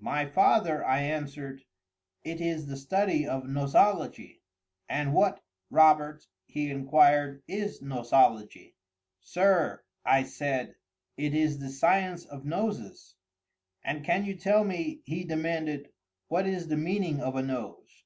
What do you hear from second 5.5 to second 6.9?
Robert," he